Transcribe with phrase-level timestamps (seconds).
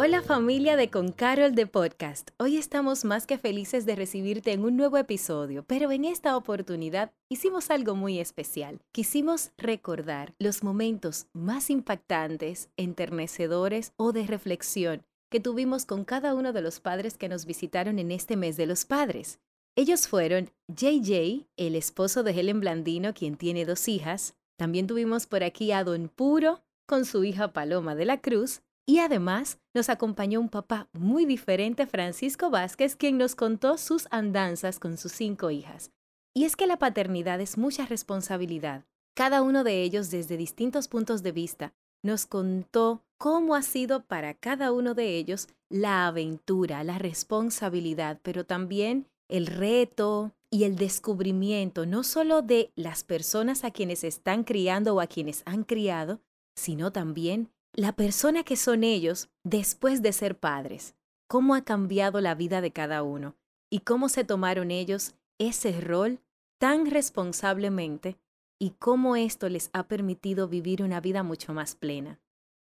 [0.00, 2.30] Hola familia de Con Carol de Podcast.
[2.38, 7.10] Hoy estamos más que felices de recibirte en un nuevo episodio, pero en esta oportunidad
[7.28, 8.80] hicimos algo muy especial.
[8.92, 16.52] Quisimos recordar los momentos más impactantes, enternecedores o de reflexión que tuvimos con cada uno
[16.52, 19.40] de los padres que nos visitaron en este mes de los padres.
[19.74, 24.36] Ellos fueron JJ, el esposo de Helen Blandino, quien tiene dos hijas.
[24.56, 29.00] También tuvimos por aquí a Don Puro con su hija Paloma de la Cruz y
[29.00, 34.96] además nos acompañó un papá muy diferente, Francisco Vázquez, quien nos contó sus andanzas con
[34.96, 35.92] sus cinco hijas.
[36.34, 38.86] Y es que la paternidad es mucha responsabilidad.
[39.14, 44.32] Cada uno de ellos, desde distintos puntos de vista, nos contó cómo ha sido para
[44.32, 51.84] cada uno de ellos la aventura, la responsabilidad, pero también el reto y el descubrimiento
[51.84, 56.22] no solo de las personas a quienes están criando o a quienes han criado,
[56.56, 60.94] sino también la persona que son ellos después de ser padres,
[61.28, 63.36] cómo ha cambiado la vida de cada uno
[63.70, 66.20] y cómo se tomaron ellos ese rol
[66.58, 68.18] tan responsablemente
[68.58, 72.20] y cómo esto les ha permitido vivir una vida mucho más plena.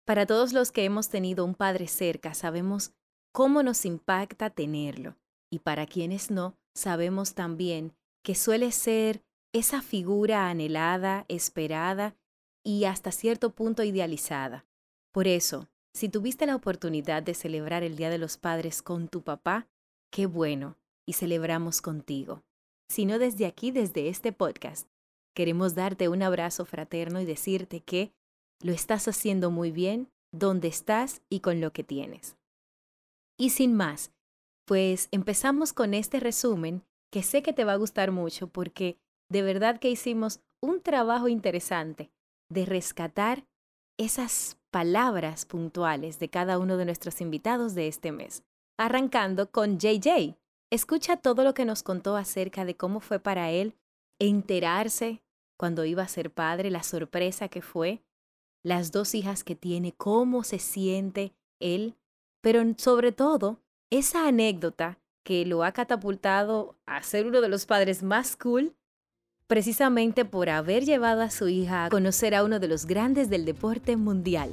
[0.06, 2.92] Para todos los que hemos tenido un padre cerca, sabemos
[3.32, 5.16] cómo nos impacta tenerlo,
[5.50, 9.22] y para quienes no, sabemos también que suele ser
[9.52, 12.16] esa figura anhelada, esperada
[12.62, 14.64] y hasta cierto punto idealizada.
[15.14, 19.22] Por eso, si tuviste la oportunidad de celebrar el Día de los Padres con tu
[19.22, 19.68] papá,
[20.10, 22.42] qué bueno, y celebramos contigo.
[22.88, 24.88] Si no desde aquí, desde este podcast,
[25.32, 28.12] queremos darte un abrazo fraterno y decirte que
[28.60, 32.36] lo estás haciendo muy bien, donde estás y con lo que tienes.
[33.38, 34.10] Y sin más,
[34.64, 38.98] pues empezamos con este resumen que sé que te va a gustar mucho porque
[39.30, 42.10] de verdad que hicimos un trabajo interesante
[42.48, 43.46] de rescatar
[43.96, 48.42] esas palabras puntuales de cada uno de nuestros invitados de este mes.
[48.76, 50.36] Arrancando con JJ.
[50.68, 53.76] Escucha todo lo que nos contó acerca de cómo fue para él
[54.18, 55.22] enterarse
[55.56, 58.02] cuando iba a ser padre, la sorpresa que fue,
[58.64, 61.94] las dos hijas que tiene, cómo se siente él,
[62.40, 63.60] pero sobre todo
[63.90, 68.74] esa anécdota que lo ha catapultado a ser uno de los padres más cool
[69.54, 73.44] precisamente por haber llevado a su hija a conocer a uno de los grandes del
[73.44, 74.50] deporte mundial.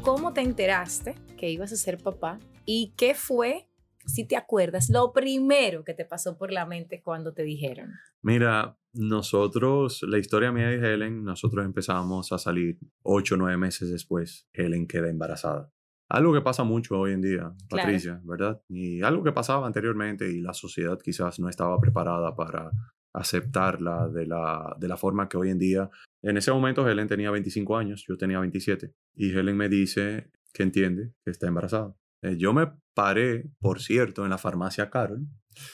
[0.00, 2.40] ¿Cómo te enteraste que ibas a ser papá?
[2.66, 3.68] ¿Y qué fue,
[4.04, 7.92] si te acuerdas, lo primero que te pasó por la mente cuando te dijeron?
[8.20, 13.92] Mira, nosotros, la historia mía y Helen, nosotros empezamos a salir ocho o nueve meses
[13.92, 14.48] después.
[14.52, 15.70] Helen queda embarazada.
[16.12, 18.60] Algo que pasa mucho hoy en día, Patricia, ¿verdad?
[18.68, 22.70] Y algo que pasaba anteriormente y la sociedad quizás no estaba preparada para
[23.14, 25.88] aceptarla de la, de la forma que hoy en día.
[26.22, 30.62] En ese momento Helen tenía 25 años, yo tenía 27, y Helen me dice que
[30.62, 31.96] entiende que está embarazada.
[32.20, 35.26] Eh, yo me paré, por cierto, en la farmacia Carol.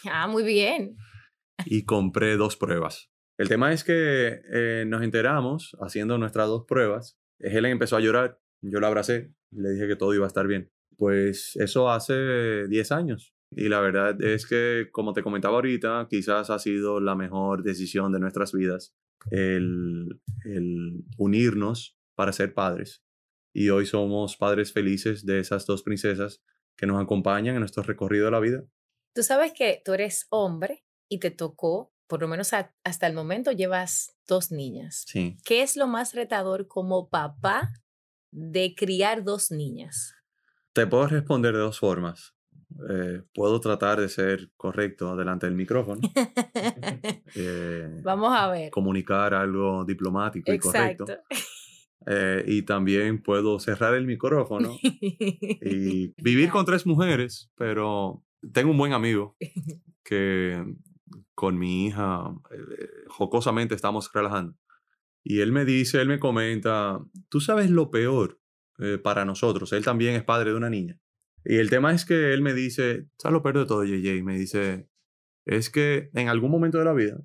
[0.09, 0.99] Ah, muy bien.
[1.67, 3.11] Y compré dos pruebas.
[3.41, 7.19] El tema es que eh, nos enteramos haciendo nuestras dos pruebas.
[7.41, 10.71] Helen empezó a llorar, yo la abracé, le dije que todo iba a estar bien.
[10.97, 13.35] Pues eso hace 10 años.
[13.51, 18.13] Y la verdad es que, como te comentaba ahorita, quizás ha sido la mejor decisión
[18.13, 18.95] de nuestras vidas
[19.31, 23.03] el, el unirnos para ser padres.
[23.55, 26.43] Y hoy somos padres felices de esas dos princesas
[26.77, 28.65] que nos acompañan en nuestro recorrido de la vida.
[29.15, 33.51] Tú sabes que tú eres hombre y te tocó, por lo menos hasta el momento,
[33.53, 35.05] llevas dos niñas.
[35.07, 35.37] Sí.
[35.45, 37.73] ¿Qué es lo más retador como papá
[38.31, 40.15] de criar dos niñas?
[40.73, 42.35] Te puedo responder de dos formas.
[42.91, 46.01] Eh, puedo tratar de ser correcto delante del micrófono.
[47.35, 48.71] Eh, Vamos a ver.
[48.71, 51.05] Comunicar algo diplomático y correcto.
[52.07, 58.79] Eh, y también puedo cerrar el micrófono y vivir con tres mujeres, pero tengo un
[58.79, 59.37] buen amigo
[60.03, 60.65] que
[61.35, 62.35] con mi hija
[63.09, 64.55] jocosamente estamos relajando.
[65.25, 68.41] Y él me dice, él me comenta, tú sabes lo peor
[68.79, 70.99] eh, para nosotros, él también es padre de una niña.
[71.45, 74.23] Y el tema es que él me dice, ¿sabes lo peor de todo, JJ?
[74.23, 74.89] Me dice,
[75.47, 77.21] es que en algún momento de la vida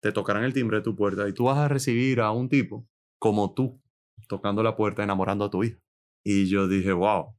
[0.00, 2.88] te tocarán el timbre de tu puerta y tú vas a recibir a un tipo
[3.18, 3.82] como tú,
[4.28, 5.78] tocando la puerta, enamorando a tu hija.
[6.24, 7.36] Y yo dije, wow,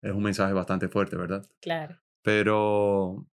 [0.00, 1.46] es un mensaje bastante fuerte, ¿verdad?
[1.60, 2.00] Claro.
[2.22, 3.26] Pero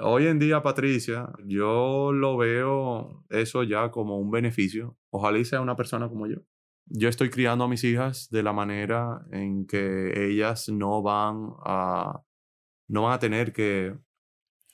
[0.00, 4.98] Hoy en día, Patricia, yo lo veo eso ya como un beneficio.
[5.10, 6.38] Ojalá y sea una persona como yo.
[6.86, 12.22] yo estoy criando a mis hijas de la manera en que ellas no van a,
[12.88, 13.96] no van a tener que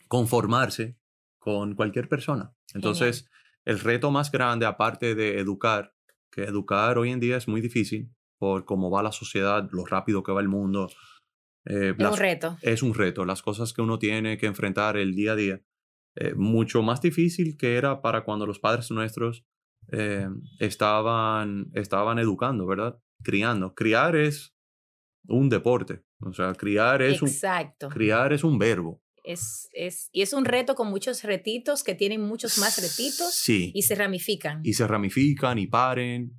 [0.09, 0.97] conformarse
[1.39, 2.55] con cualquier persona.
[2.75, 3.31] Entonces,
[3.65, 5.95] el reto más grande, aparte de educar,
[6.31, 10.23] que educar hoy en día es muy difícil por cómo va la sociedad, lo rápido
[10.23, 10.89] que va el mundo.
[11.67, 12.59] Eh, es un reto.
[12.62, 13.25] Es un reto.
[13.25, 15.62] Las cosas que uno tiene que enfrentar el día a día.
[16.17, 19.45] Eh, mucho más difícil que era para cuando los padres nuestros
[19.93, 20.29] eh,
[20.59, 22.99] estaban, estaban educando, ¿verdad?
[23.23, 23.75] Criando.
[23.75, 24.55] Criar es
[25.29, 26.03] un deporte.
[26.21, 27.87] O sea, criar es Exacto.
[27.87, 29.03] un criar es un verbo.
[29.23, 33.71] Es, es, y es un reto con muchos retitos que tienen muchos más retitos sí.
[33.75, 34.61] y se ramifican.
[34.65, 36.33] Y se ramifican y paren.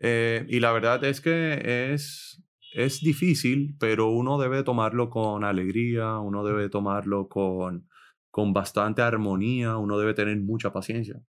[0.00, 2.42] Eh, y la verdad es que es,
[2.74, 7.88] es difícil, pero uno debe tomarlo con alegría, uno debe tomarlo con,
[8.30, 11.22] con bastante armonía, uno debe tener mucha paciencia.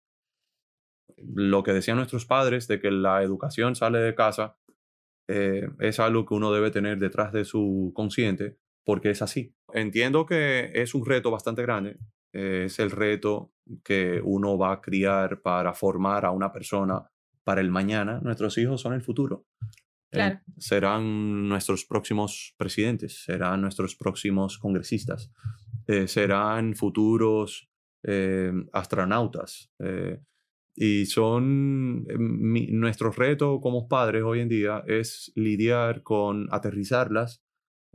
[1.18, 4.56] Lo que decían nuestros padres de que la educación sale de casa
[5.28, 9.54] eh, es algo que uno debe tener detrás de su consciente porque es así.
[9.74, 11.98] Entiendo que es un reto bastante grande,
[12.32, 13.52] es el reto
[13.84, 17.10] que uno va a criar para formar a una persona
[17.44, 18.20] para el mañana.
[18.22, 19.46] Nuestros hijos son el futuro.
[20.58, 25.30] Serán nuestros próximos presidentes, serán nuestros próximos congresistas,
[25.86, 27.68] eh, serán futuros
[28.02, 29.70] eh, astronautas.
[30.76, 32.04] y son
[32.80, 37.44] nuestro reto como padres hoy en día es lidiar con aterrizarlas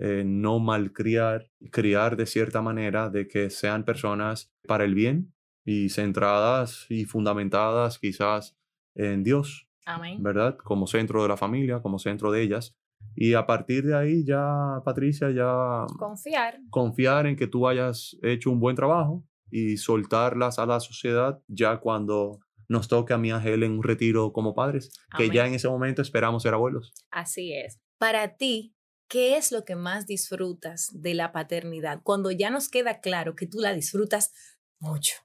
[0.01, 5.33] eh, no malcriar, criar de cierta manera de que sean personas para el bien
[5.65, 8.57] y centradas y fundamentadas quizás
[8.95, 10.21] en Dios, Amén.
[10.21, 10.57] ¿verdad?
[10.57, 12.75] Como centro de la familia, como centro de ellas.
[13.15, 15.85] Y a partir de ahí ya, Patricia, ya...
[15.97, 16.59] Confiar.
[16.69, 21.77] Confiar en que tú hayas hecho un buen trabajo y soltarlas a la sociedad ya
[21.77, 25.67] cuando nos toque a mí a en un retiro como padres, que ya en ese
[25.67, 26.93] momento esperamos ser abuelos.
[27.09, 27.79] Así es.
[27.97, 28.75] Para ti,
[29.09, 32.01] ¿qué es lo que más disfrutas de la paternidad?
[32.03, 34.31] Cuando ya nos queda claro que tú la disfrutas
[34.79, 35.15] mucho.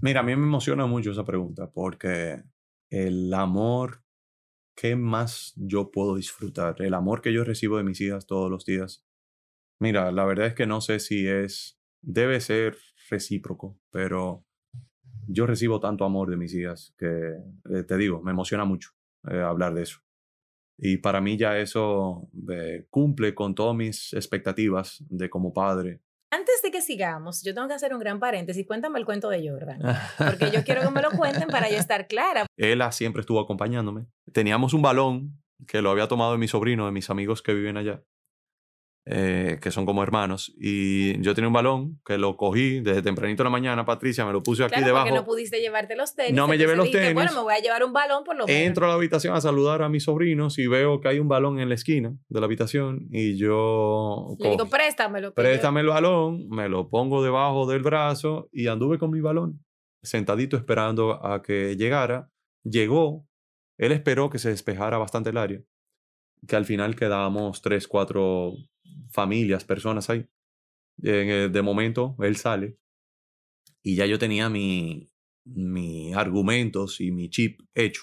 [0.00, 2.42] Mira, a mí me emociona mucho esa pregunta porque
[2.90, 4.02] el amor,
[4.76, 6.82] ¿qué más yo puedo disfrutar?
[6.82, 9.04] El amor que yo recibo de mis hijas todos los días.
[9.78, 12.76] Mira, la verdad es que no sé si es, debe ser
[13.08, 14.44] recíproco, pero
[15.26, 17.36] yo recibo tanto amor de mis hijas que,
[17.70, 18.90] eh, te digo, me emociona mucho
[19.30, 20.00] eh, hablar de eso.
[20.76, 26.00] Y para mí ya eso eh, cumple con todas mis expectativas de como padre.
[26.32, 28.64] Antes de que sigamos, yo tengo que hacer un gran paréntesis.
[28.64, 29.80] Cuéntame el cuento de Jordan,
[30.16, 32.46] porque yo quiero que me lo cuenten para yo estar clara.
[32.56, 34.06] Ella siempre estuvo acompañándome.
[34.32, 37.76] Teníamos un balón que lo había tomado de mi sobrino, de mis amigos que viven
[37.76, 38.02] allá.
[39.06, 40.52] Eh, que son como hermanos.
[40.60, 44.32] Y yo tenía un balón que lo cogí desde tempranito de la mañana, Patricia, me
[44.32, 45.06] lo puse aquí debajo.
[45.06, 46.34] Porque no pudiste llevarte los tenis.
[46.34, 47.14] No me llevé los tenis.
[47.14, 48.62] Bueno, me voy a llevar un balón por lo menos.
[48.62, 51.60] Entro a la habitación a saludar a mis sobrinos y veo que hay un balón
[51.60, 54.36] en la esquina de la habitación y yo...
[54.38, 55.32] Le digo, préstamelo.
[55.32, 59.64] Préstame el balón, me lo pongo debajo del brazo y anduve con mi balón,
[60.02, 62.30] sentadito esperando a que llegara.
[62.64, 63.26] Llegó,
[63.78, 65.62] él esperó que se despejara bastante el área,
[66.46, 68.52] que al final quedábamos tres, cuatro
[69.10, 70.26] familias, personas ahí.
[70.96, 72.78] de momento, él sale
[73.82, 75.10] y ya yo tenía mi,
[75.44, 78.02] mi argumentos y mi chip hecho.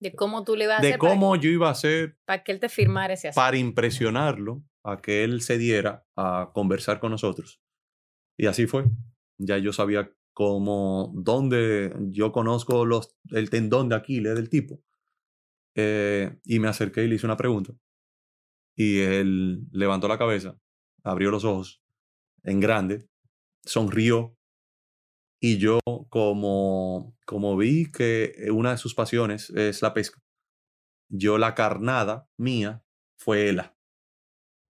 [0.00, 1.00] De cómo tú le vas a de hacer.
[1.00, 2.18] De cómo yo iba a hacer.
[2.26, 3.42] Para que él te firmara ese asunto.
[3.42, 7.62] Para impresionarlo, a que él se diera a conversar con nosotros.
[8.36, 8.84] Y así fue.
[9.38, 14.82] Ya yo sabía cómo, dónde yo conozco los, el tendón de Aquiles del tipo.
[15.74, 17.72] Eh, y me acerqué y le hice una pregunta.
[18.76, 20.58] Y él levantó la cabeza,
[21.02, 21.82] abrió los ojos
[22.42, 23.08] en grande,
[23.64, 24.36] sonrió.
[25.40, 25.78] Y yo,
[26.08, 30.20] como, como vi que una de sus pasiones es la pesca,
[31.10, 32.82] yo la carnada mía
[33.18, 33.76] fue Ela.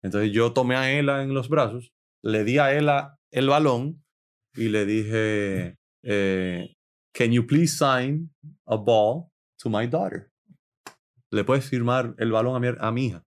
[0.02, 4.04] Entonces yo tomé a Ela en los brazos, le di a Ela el balón
[4.54, 6.74] y le dije, eh,
[7.14, 8.30] Can you please sign
[8.66, 9.30] a ball
[9.62, 10.30] to my daughter?
[11.30, 13.24] ¿Le puedes firmar el balón a mi, a mi hija?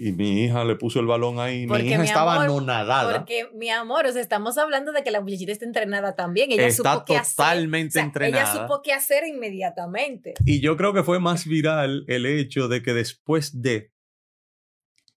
[0.00, 1.66] Y mi hija le puso el balón ahí.
[1.66, 3.18] mi hija estaba anonadada.
[3.18, 6.52] Porque, mi amor, o sea, estamos hablando de que la muchachita está entrenada también.
[6.52, 8.42] Ella está supo qué totalmente entrenada.
[8.42, 10.34] Ella supo qué hacer inmediatamente.
[10.46, 13.90] Y yo creo que fue más viral el hecho de que después de.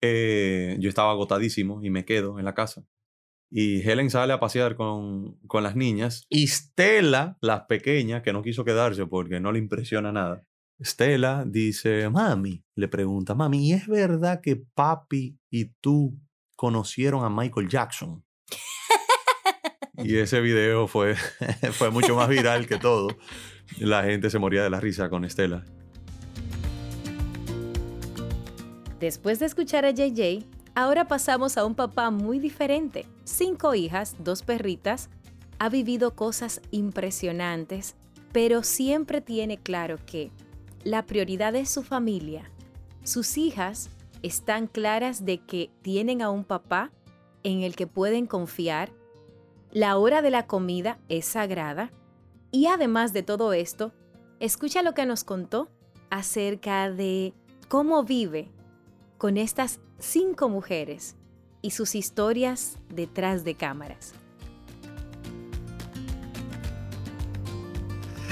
[0.01, 2.85] Eh, yo estaba agotadísimo y me quedo en la casa.
[3.51, 6.25] Y Helen sale a pasear con, con las niñas.
[6.29, 10.45] Y Stella, la pequeña, que no quiso quedarse porque no le impresiona nada
[10.81, 16.17] Stella dice, mami, le pregunta, mami, ¿y es verdad que papi y tú
[16.55, 18.23] conocieron a Michael Jackson?
[19.97, 21.15] y ese video fue,
[21.73, 23.09] fue mucho más viral que todo.
[23.77, 25.65] La gente se moría de la risa con Estela.
[28.99, 30.45] Después de escuchar a JJ,
[30.75, 33.05] ahora pasamos a un papá muy diferente.
[33.25, 35.09] Cinco hijas, dos perritas,
[35.57, 37.95] ha vivido cosas impresionantes,
[38.31, 40.31] pero siempre tiene claro que
[40.83, 42.49] la prioridad es su familia.
[43.03, 43.89] Sus hijas
[44.21, 46.91] están claras de que tienen a un papá
[47.43, 48.91] en el que pueden confiar.
[49.71, 51.91] La hora de la comida es sagrada.
[52.51, 53.93] Y además de todo esto,
[54.39, 55.69] escucha lo que nos contó
[56.09, 57.33] acerca de
[57.67, 58.49] cómo vive
[59.17, 61.15] con estas cinco mujeres
[61.61, 64.13] y sus historias detrás de cámaras.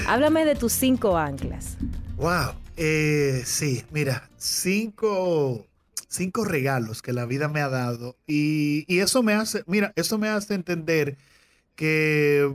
[0.08, 1.76] Háblame de tus cinco anclas.
[2.18, 5.64] Wow, eh, sí, mira, cinco,
[6.08, 10.18] cinco regalos que la vida me ha dado y, y eso me hace, mira, eso
[10.18, 11.16] me hace entender
[11.76, 12.52] que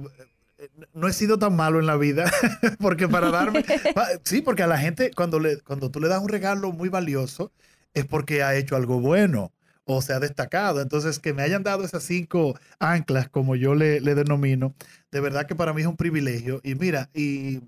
[0.93, 2.29] no he sido tan malo en la vida,
[2.79, 3.63] porque para darme,
[4.23, 7.53] sí, porque a la gente cuando, le, cuando tú le das un regalo muy valioso
[7.93, 9.53] es porque ha hecho algo bueno
[9.85, 10.81] o se ha destacado.
[10.81, 14.73] Entonces, que me hayan dado esas cinco anclas, como yo le, denomino,
[15.11, 16.59] de verdad que para mí es un privilegio.
[16.63, 17.61] Y mira, y,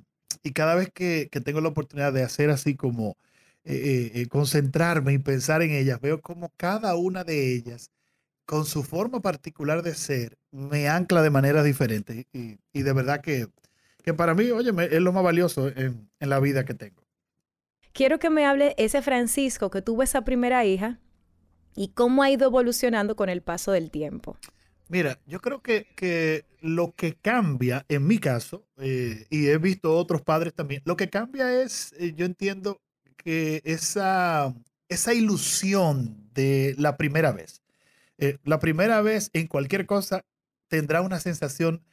[0.54, 3.18] cada vez que, tengo la oportunidad de hacer así como
[3.64, 7.92] eh, eh, eh, concentrarme y pensar en ellas, veo como cada una de ellas
[8.46, 12.28] con su forma particular de ser, me ancla de manera diferente.
[12.32, 13.48] Y, de verdad que,
[14.04, 17.02] que, para mí, oye, es lo más valioso en, en, la vida que tengo.
[17.92, 21.00] Quiero que me hable ese Francisco que tuvo esa primera hija
[21.76, 24.38] y cómo ha ido evolucionando con el paso del tiempo.
[24.88, 29.96] Mira, yo creo que, que lo que cambia, en mi caso, eh, y he visto
[29.96, 32.82] otros padres también, lo que cambia es, eh, yo entiendo
[33.18, 34.54] que esa,
[34.90, 37.62] esa ilusión de la primera vez.
[38.18, 40.24] Eh, la primera vez en cualquier cosa
[40.68, 41.84] tendrá una sensación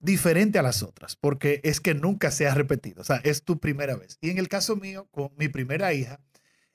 [0.00, 3.60] diferente a las otras, porque es que nunca se ha repetido, o sea, es tu
[3.60, 4.18] primera vez.
[4.20, 6.20] Y en el caso mío, con mi primera hija,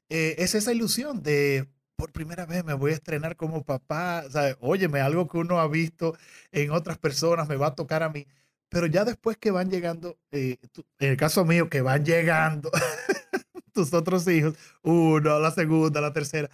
[0.09, 5.01] es esa ilusión de por primera vez me voy a estrenar como papá, sea, óyeme,
[5.01, 6.17] algo que uno ha visto
[6.51, 8.27] en otras personas me va a tocar a mí,
[8.69, 10.57] pero ya después que van llegando, eh,
[10.99, 12.71] en el caso mío, que van llegando
[13.73, 16.49] tus otros hijos, uno, la segunda, la tercera,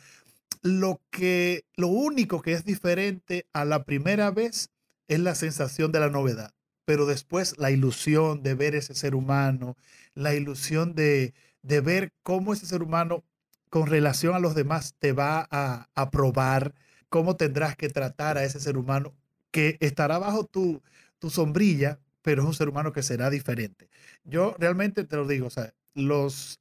[0.62, 4.70] lo que, lo único que es diferente a la primera vez
[5.08, 6.54] es la sensación de la novedad,
[6.86, 9.76] pero después la ilusión de ver ese ser humano,
[10.14, 11.34] la ilusión de,
[11.64, 13.24] de ver cómo ese ser humano
[13.72, 16.76] con relación a los demás te va a, probar,
[17.08, 19.16] cómo tendrás que tratar a ese ser humano
[19.50, 20.84] que estará bajo tu,
[21.30, 23.90] sombrilla, pero es un ser humano que será diferente.
[24.26, 26.60] Yo realmente te lo digo, o los,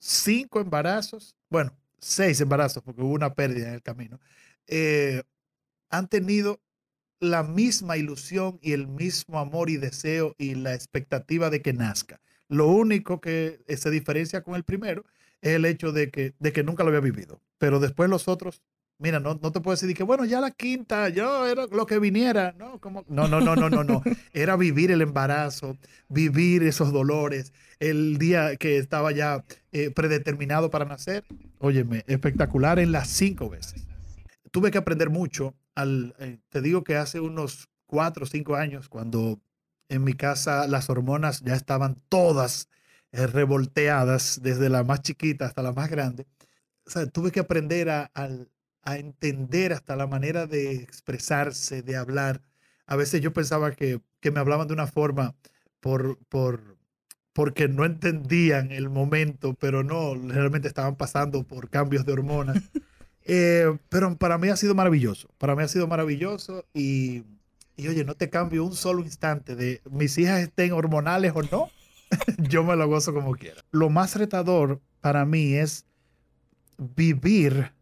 [0.00, 4.18] cinco embarazos, bueno, seis embarazos, porque hubo una pérdida en el camino,
[4.66, 5.22] eh,
[5.88, 6.60] han tenido
[7.20, 12.20] la misma ilusión y el mismo amor y deseo y la expectativa de que nazca.
[12.48, 15.04] Lo único que se diferencia con el primero
[15.44, 17.40] el hecho de que, de que nunca lo había vivido.
[17.58, 18.62] Pero después los otros,
[18.98, 21.98] mira, no, no te puedo decir que, bueno, ya la quinta, yo era lo que
[21.98, 22.80] viniera, ¿no?
[22.80, 24.02] Como, no, no, no, no, no, no.
[24.32, 25.76] Era vivir el embarazo,
[26.08, 31.24] vivir esos dolores, el día que estaba ya eh, predeterminado para nacer.
[31.58, 33.86] Óyeme, espectacular en las cinco veces.
[34.50, 35.54] Tuve que aprender mucho.
[35.74, 39.40] Al, eh, te digo que hace unos cuatro o cinco años, cuando
[39.90, 42.68] en mi casa las hormonas ya estaban todas
[43.14, 46.26] revolteadas, desde la más chiquita hasta la más grande,
[47.12, 48.10] tuve que aprender a,
[48.84, 52.42] a entender hasta la manera de expresarse, de hablar.
[52.86, 55.34] A veces yo pensaba que, que me hablaban de una forma
[55.80, 56.76] por, por,
[57.32, 62.56] porque no entendían el momento, pero no, realmente estaban pasando por cambios de hormonas.
[63.26, 67.22] Eh, pero para mí ha sido maravilloso, para mí ha sido maravilloso y,
[67.74, 71.70] y, oye, no te cambio un solo instante de mis hijas estén hormonales o no,
[72.38, 73.62] yo me lo gozo como quiera.
[73.70, 75.86] Lo más retador para mí es
[76.78, 77.72] vivir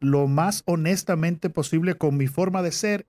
[0.00, 3.06] lo más honestamente posible con mi forma de ser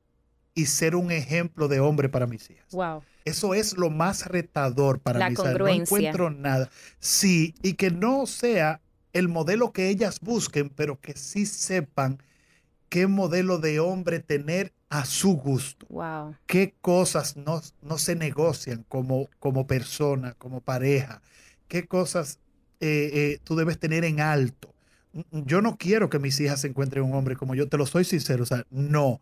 [0.55, 2.71] y ser un ejemplo de hombre para mis hijas.
[2.71, 3.03] Wow.
[3.25, 5.35] Eso es lo más retador para mí.
[5.35, 6.69] no encuentro nada.
[6.99, 8.81] Sí, y que no sea
[9.13, 12.21] el modelo que ellas busquen, pero que sí sepan
[12.89, 15.85] qué modelo de hombre tener a su gusto.
[15.89, 16.35] Wow.
[16.45, 21.21] Qué cosas no, no se negocian como, como persona, como pareja.
[21.67, 22.39] Qué cosas
[22.79, 24.73] eh, eh, tú debes tener en alto.
[25.31, 28.05] Yo no quiero que mis hijas se encuentren un hombre como yo, te lo soy
[28.05, 29.19] sincero, o sea, no,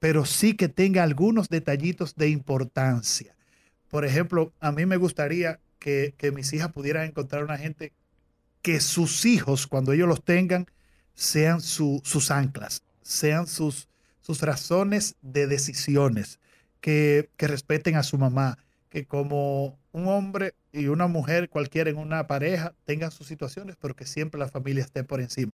[0.00, 3.36] pero sí que tenga algunos detallitos de importancia.
[3.90, 7.92] Por ejemplo, a mí me gustaría que, mis hijas pudieran encontrar una gente
[8.62, 10.66] que sus hijos, cuando ellos los tengan,
[11.14, 13.88] sean sus anclas, sean sus,
[14.20, 16.40] sus razones de decisiones,
[16.80, 18.58] que, que respeten a su mamá,
[18.88, 23.94] que como un hombre y una mujer cualquiera en una pareja tengan sus situaciones, pero
[23.94, 25.50] que siempre la familia esté por encima.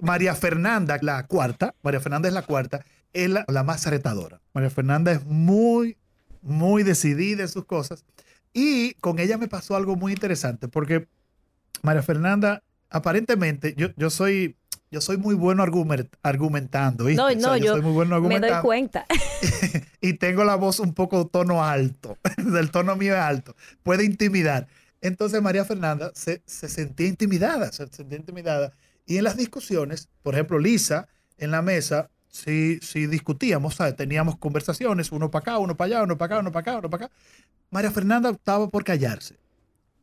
[0.00, 4.40] María Fernanda, la cuarta, María Fernanda es la cuarta, es la, más retadora.
[4.54, 5.98] María Fernanda es muy,
[6.40, 8.04] muy decidida en sus cosas.
[8.52, 11.08] Y con ella me pasó algo muy interesante, porque
[11.82, 14.56] María Fernanda, aparentemente, yo, yo soy
[14.92, 15.64] yo soy muy bueno
[16.22, 17.06] argumentando.
[17.06, 17.22] ¿viste?
[17.22, 18.46] No, no, yo, soy muy bueno argumentando.
[18.46, 19.06] me doy cuenta.
[20.02, 22.18] y tengo la voz un poco tono alto.
[22.36, 23.56] El tono mío es alto.
[23.82, 24.68] Puede intimidar.
[25.00, 28.74] Entonces María Fernanda se, se, sentía intimidada, se sentía intimidada.
[29.06, 31.08] Y en las discusiones, por ejemplo, Lisa,
[31.38, 33.96] en la mesa, sí, sí discutíamos, ¿sabes?
[33.96, 36.90] teníamos conversaciones, uno para acá, uno para allá, uno para acá, uno para acá, uno
[36.90, 37.14] para acá.
[37.70, 39.38] María Fernanda optaba por callarse.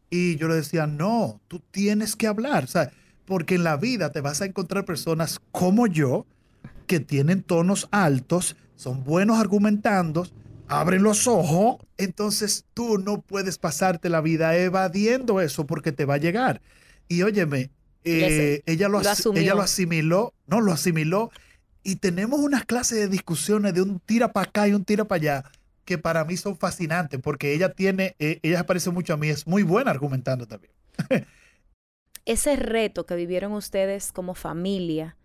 [0.09, 2.67] Y yo le decía, no, tú tienes que hablar.
[2.67, 2.89] ¿sabes?
[3.29, 6.25] Porque en la vida te vas a encontrar personas como yo
[6.87, 10.27] que tienen tonos altos, son buenos argumentando,
[10.67, 16.15] abren los ojos, entonces tú no puedes pasarte la vida evadiendo eso porque te va
[16.15, 16.59] a llegar.
[17.07, 17.69] Y óyeme,
[18.03, 21.29] eh, ella, lo, ella lo asimiló, no lo asimiló,
[21.83, 25.21] y tenemos unas clases de discusiones de un tira para acá y un tira para
[25.21, 25.51] allá
[25.85, 29.29] que para mí son fascinantes porque ella tiene, eh, ella se parece mucho a mí,
[29.29, 30.73] es muy buena argumentando también.
[32.25, 35.15] ese reto que vivieron ustedes como familia,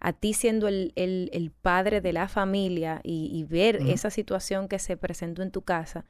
[0.00, 5.42] a ti siendo el, padre de la familia y, ver esa situación que se presentó
[5.42, 6.04] en tu casa,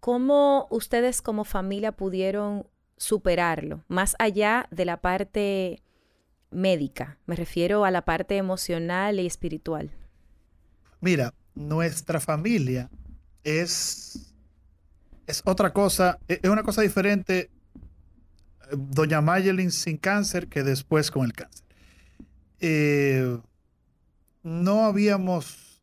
[0.00, 3.84] ¿cómo ustedes como familia pudieron superarlo?
[3.86, 5.82] Más allá de la parte
[6.50, 9.92] médica, me refiero a la parte emocional y espiritual.
[11.00, 12.90] Mira, nuestra familia
[13.44, 14.34] es,
[15.26, 17.50] es otra cosa, e, es una cosa diferente
[18.72, 21.64] doña Mayelin sin cáncer que después con el cáncer.
[22.60, 23.38] Eh,
[24.42, 25.82] no habíamos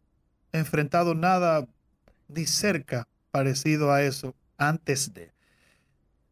[0.52, 1.68] enfrentado nada
[2.28, 5.32] ni cerca parecido a eso antes de.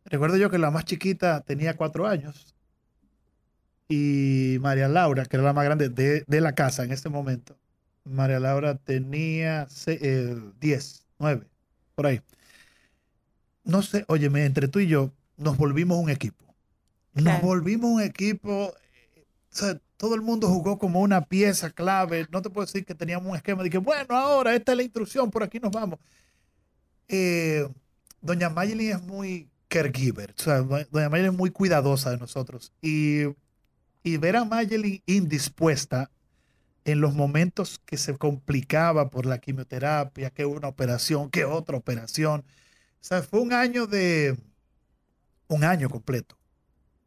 [0.06, 2.56] Recuerdo yo que la más chiquita tenía cuatro años
[3.88, 7.58] y María Laura, que era la más grande de, la casa en este momento,
[8.04, 11.48] María Laura tenía eh, diez, nueve,
[11.96, 12.22] por ahí.
[13.64, 16.45] No sé, óyeme, entre tú y yo nos volvimos un equipo.
[17.16, 18.74] Nos volvimos un equipo,
[19.96, 22.28] todo el mundo jugó como una pieza clave.
[22.30, 24.84] No te puedo decir que teníamos un esquema de que, bueno, ahora esta es la
[24.84, 26.00] instrucción, por aquí nos vamos.
[27.08, 27.68] Eh,
[28.22, 32.74] doña Mayelin es muy caregiver, o sea, doña Mayelin es muy cuidadosa de nosotros.
[32.82, 33.22] Y,
[34.04, 36.12] y ver a Mayelin indispuesta
[36.84, 42.42] en los momentos que se complicaba por la quimioterapia, que una operación, que otra operación.
[42.42, 44.38] O sea, fue un año de,
[45.48, 46.36] un año completo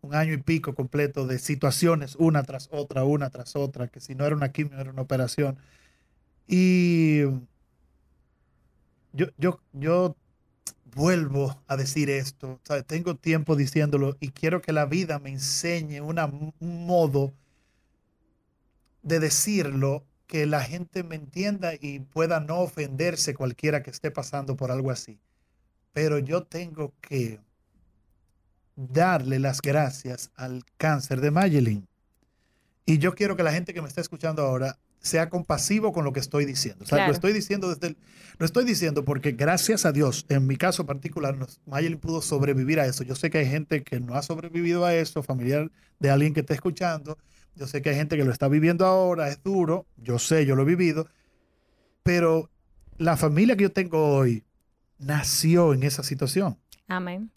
[0.00, 4.14] un año y pico completo de situaciones, una tras otra, una tras otra, que si
[4.14, 5.58] no era una quimio, era una operación.
[6.46, 7.22] Y
[9.12, 10.16] yo, yo, yo
[10.94, 16.26] vuelvo a decir esto, tengo tiempo diciéndolo y quiero que la vida me enseñe una,
[16.26, 17.32] un modo
[19.02, 24.56] de decirlo que la gente me entienda y pueda no ofenderse cualquiera que esté pasando
[24.56, 25.18] por algo así.
[25.92, 27.40] Pero yo tengo que
[28.78, 31.88] darle las gracias al cáncer de Mayelin.
[32.86, 36.12] Y yo quiero que la gente que me está escuchando ahora sea compasivo con lo
[36.12, 36.84] que estoy diciendo.
[36.90, 37.96] lo estoy diciendo desde
[38.38, 41.36] lo estoy diciendo porque gracias a Dios, en mi caso particular,
[41.66, 43.02] Mayelin pudo sobrevivir a eso.
[43.02, 46.40] Yo sé que hay gente que no ha sobrevivido a eso, familiar de alguien que
[46.40, 47.18] está escuchando.
[47.56, 49.86] Yo sé que hay gente que lo está viviendo ahora, es duro.
[49.96, 51.08] Yo sé, yo lo he vivido.
[52.04, 52.48] Pero
[52.96, 54.44] la familia que yo tengo hoy
[54.98, 56.56] nació en esa situación.
[56.86, 57.32] Amén.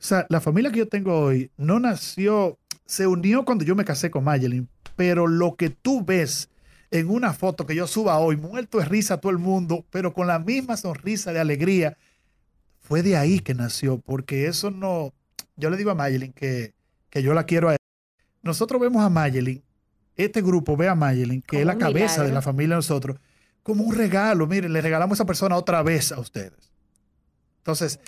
[0.00, 3.84] O sea, la familia que yo tengo hoy no nació, se unió cuando yo me
[3.84, 6.48] casé con Mayelin, pero lo que tú ves
[6.90, 10.26] en una foto que yo suba hoy, muerto de risa todo el mundo, pero con
[10.26, 11.98] la misma sonrisa de alegría,
[12.80, 15.12] fue de ahí que nació, porque eso no,
[15.56, 16.72] yo le digo a Mayelin que,
[17.10, 17.78] que yo la quiero a él.
[18.42, 19.62] Nosotros vemos a Mayelin,
[20.16, 23.18] este grupo ve a Mayelin, que es la cabeza de la familia de nosotros,
[23.62, 24.46] como un regalo.
[24.46, 26.72] Miren, le regalamos a esa persona otra vez a ustedes.
[27.58, 28.00] Entonces,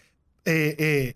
[0.46, 1.14] eh, eh,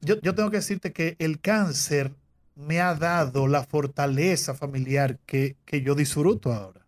[0.00, 2.12] yo, tengo que decirte que el cáncer
[2.54, 6.80] me ha dado la fortaleza familiar que, que yo disfruto ahora.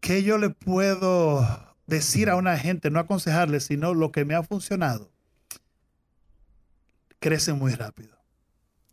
[0.00, 1.46] ¿Qué yo le puedo
[1.86, 5.10] decir a una gente, no aconsejarle, sino lo que me ha funcionado?
[7.20, 8.18] Crecen muy rápido.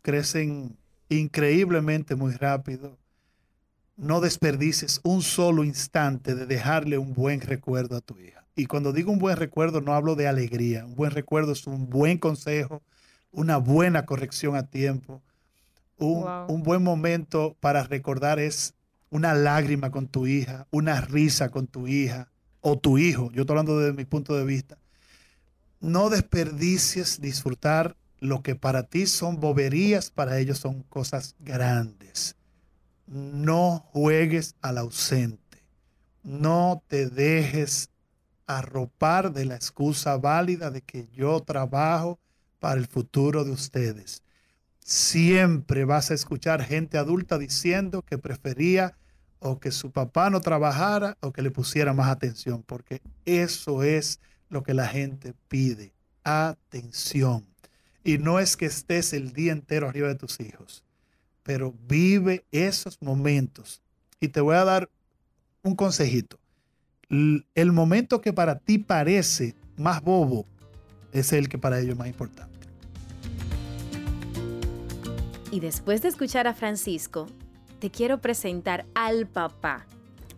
[0.02, 0.76] Crecen
[1.08, 2.96] increíblemente muy rápido.
[3.96, 8.39] No desperdices un solo instante de dejarle un buen recuerdo a tu hija.
[8.54, 10.84] Y cuando digo un buen recuerdo, no hablo de alegría.
[10.84, 12.82] Un buen recuerdo es un buen consejo,
[13.32, 15.22] una buena corrección a tiempo.
[15.98, 18.74] Un, buen momento para recordar es
[19.10, 22.28] una lágrima con tu hija, una risa con tu hija
[22.62, 23.30] o tu hijo.
[23.32, 24.78] Yo estoy hablando desde mi punto de vista.
[25.80, 32.36] No desperdicies disfrutar lo que para ti son boberías, para ellos son cosas grandes.
[33.06, 35.64] no juegues al ausente.
[36.22, 37.89] No te dejes
[38.58, 42.18] arropar de la excusa válida de que yo trabajo
[42.58, 44.22] para el futuro de ustedes.
[44.80, 48.96] Siempre vas a escuchar gente adulta diciendo que prefería
[49.38, 54.20] o que su papá no trabajara o que le pusiera más atención, porque eso es
[54.48, 55.92] lo que la gente pide,
[56.24, 57.46] atención.
[58.02, 60.82] Y no es que estés el día entero arriba de tus hijos,
[61.44, 63.80] pero vive esos momentos.
[64.18, 64.90] Y te voy a dar
[65.62, 66.40] un consejito.
[67.10, 70.46] El momento que para ti parece más bobo
[71.12, 72.68] es el que para ellos es más importante.
[75.50, 77.26] Y después de escuchar a Francisco,
[77.80, 79.86] te quiero presentar al papá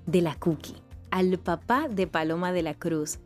[0.07, 0.77] de la Cookie,
[1.11, 3.19] al papá de Paloma de la Cruz,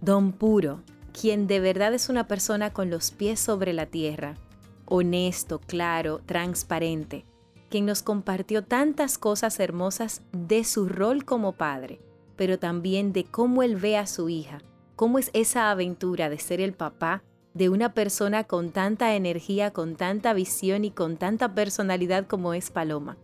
[0.00, 0.80] Don Puro,
[1.12, 4.36] quien de verdad es una persona con los pies sobre la tierra,
[4.84, 7.24] honesto, claro, transparente,
[7.70, 12.00] quien nos compartió tantas cosas hermosas de su rol como padre,
[12.36, 14.58] pero también de cómo él ve a su hija,
[14.96, 17.22] cómo es esa aventura de ser el papá
[17.54, 22.70] de una persona con tanta energía, con tanta visión y con tanta personalidad como es
[22.70, 23.16] Paloma.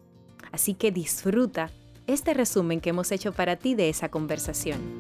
[0.52, 1.70] Así que disfruta
[2.06, 4.98] este resumen que hemos hecho para ti de esa conversación.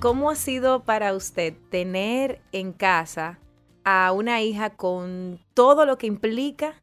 [0.00, 3.40] ¿Cómo ha sido para usted tener en casa
[3.84, 6.74] a una hija con todo lo que implica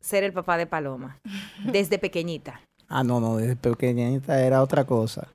[0.00, 1.18] ser el papá de Paloma
[1.64, 2.60] desde pequeñita?
[2.88, 5.28] Ah, no, no, desde pequeñita era otra cosa.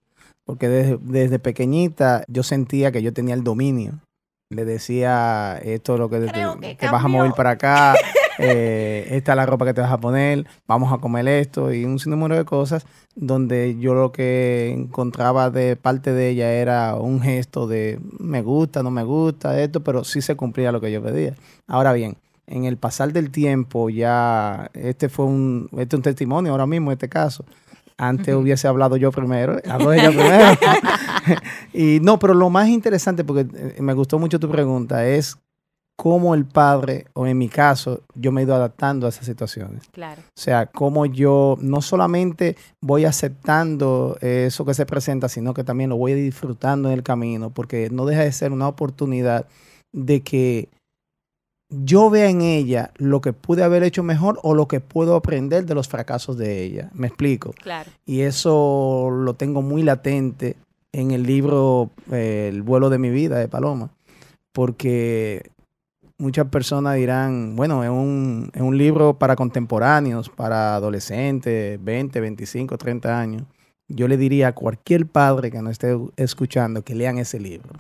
[0.44, 4.02] Porque desde, desde pequeñita yo sentía que yo tenía el dominio
[4.50, 7.96] le decía esto es lo que, te, vas a mover para acá,
[8.38, 11.84] eh, esta es la ropa que te vas a poner, vamos a comer esto y
[11.84, 17.22] un sinnúmero de cosas donde yo lo que encontraba de parte de ella era un
[17.22, 21.02] gesto de me gusta, no me gusta, esto, pero sí se cumplía lo que yo
[21.02, 21.34] pedía.
[21.68, 26.66] Ahora bien, en el pasar del tiempo ya, este fue un, este un testimonio ahora
[26.66, 27.46] mismo, este caso,
[27.98, 30.46] antes hubiese hablado yo primero, hablo ella primero.
[31.74, 35.38] y no, pero lo más interesante, porque eh, me gustó mucho tu pregunta, es
[35.96, 39.88] cómo el padre, o en mi caso, yo me he ido adaptando a esas situaciones.
[39.92, 40.22] Claro.
[40.22, 45.90] O sea, cómo yo no solamente voy aceptando eso que se presenta, sino que también
[45.90, 49.48] lo voy disfrutando en el camino, porque no deja de ser una oportunidad
[49.94, 50.70] de que
[51.70, 55.66] yo vea en ella lo que pude haber hecho mejor o lo que puedo aprender
[55.66, 56.90] de los fracasos de ella.
[56.94, 57.54] ¿Me explico?
[57.54, 57.92] Claro.
[58.06, 60.56] Y eso lo tengo muy latente
[60.92, 63.90] en el libro eh, El vuelo de mi vida de Paloma,
[64.54, 65.52] porque
[66.18, 72.78] muchas personas dirán, bueno, es un, es un libro para contemporáneos, para adolescentes, 20, 25,
[72.78, 73.44] 30 años.
[73.88, 77.74] Yo le diría a cualquier padre que no esté escuchando que lean ese libro.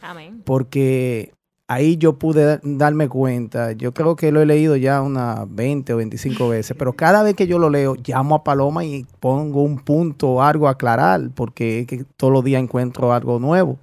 [0.00, 0.42] Amén.
[0.44, 1.32] Porque
[1.70, 3.72] ahí yo pude darme cuenta.
[3.72, 7.36] Yo creo que lo he leído ya unas 20 o 25 veces, pero cada vez
[7.36, 11.86] que yo lo leo, llamo a Paloma y pongo un punto, algo a aclarar, porque
[11.86, 13.78] que todos los días encuentro algo nuevo.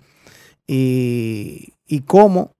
[0.68, 2.52] Y, y cómo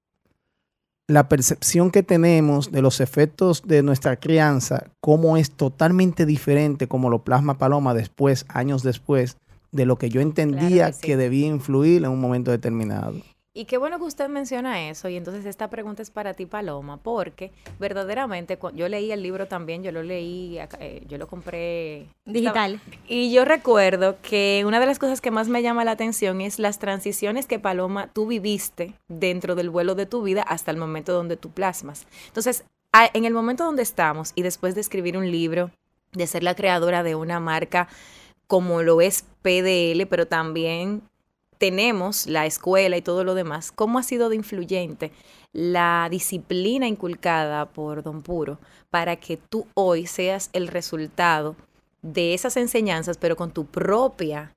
[1.08, 7.10] la percepción que tenemos de los efectos de nuestra crianza, cómo es totalmente diferente como
[7.10, 9.36] lo plasma Paloma después, años después,
[9.74, 13.14] de lo que yo entendía que debía influir en un momento determinado.
[13.58, 15.10] Y qué bueno que usted menciona eso.
[15.10, 19.82] Y entonces esta pregunta es para ti, Paloma, porque verdaderamente yo leí el libro también,
[19.82, 22.80] yo lo leí, eh, yo lo compré digital.
[23.08, 26.60] y yo recuerdo que una de las cosas que más me llama la atención es
[26.60, 31.14] las transiciones que Paloma tú viviste dentro del vuelo de tu vida hasta el momento
[31.14, 32.06] donde tú plasmas.
[32.28, 35.72] Entonces, en el momento donde estamos y después de escribir un libro,
[36.12, 37.88] de ser la creadora de una marca
[38.46, 41.02] como lo es PDL, pero también
[41.58, 45.12] tenemos la escuela y todo lo demás, ¿cómo ha sido de influyente
[45.54, 51.56] la disciplina inculcada por Don Puro para que tú hoy seas el resultado
[52.02, 54.56] de esas enseñanzas, pero con tu propia